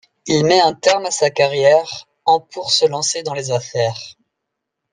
Il 0.25 0.45
met 0.45 0.59
un 0.59 0.73
terme 0.73 1.05
à 1.05 1.11
sa 1.11 1.29
carrière 1.29 2.07
en 2.25 2.39
pour 2.39 2.71
se 2.71 2.85
lancer 2.87 3.21
dans 3.21 3.35
les 3.35 3.51
affaires. 3.51 4.15